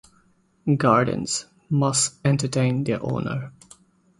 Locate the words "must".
1.69-2.15